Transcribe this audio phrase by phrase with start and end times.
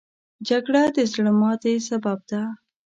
[0.47, 2.41] جګړه د زړه ماتې سبب ده